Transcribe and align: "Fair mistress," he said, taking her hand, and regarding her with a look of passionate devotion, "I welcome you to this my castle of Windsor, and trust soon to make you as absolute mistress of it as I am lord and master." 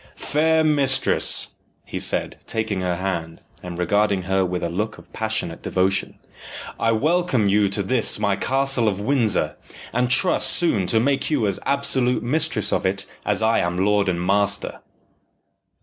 "Fair 0.15 0.63
mistress," 0.63 1.49
he 1.85 1.99
said, 1.99 2.39
taking 2.47 2.81
her 2.81 2.95
hand, 2.95 3.39
and 3.61 3.77
regarding 3.77 4.23
her 4.23 4.43
with 4.43 4.63
a 4.63 4.69
look 4.71 4.97
of 4.97 5.13
passionate 5.13 5.61
devotion, 5.61 6.17
"I 6.79 6.91
welcome 6.91 7.47
you 7.47 7.69
to 7.69 7.83
this 7.83 8.17
my 8.17 8.35
castle 8.35 8.87
of 8.87 8.99
Windsor, 8.99 9.57
and 9.93 10.09
trust 10.09 10.49
soon 10.49 10.87
to 10.87 10.99
make 10.99 11.29
you 11.29 11.45
as 11.45 11.59
absolute 11.67 12.23
mistress 12.23 12.73
of 12.73 12.83
it 12.83 13.05
as 13.27 13.43
I 13.43 13.59
am 13.59 13.85
lord 13.85 14.09
and 14.09 14.19
master." 14.19 14.81